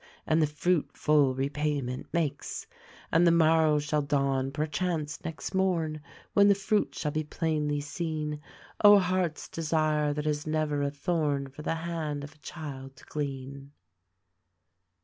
[0.25, 2.65] and the fruit full repayment makes.
[3.11, 6.01] And the morrow shall dawn,— perchance, next morn,—
[6.33, 8.41] when the fruit shall be plainly seen:
[8.83, 13.03] O, heart's desire, that has never a thorn for the hand of a child to
[13.03, 13.73] glean!"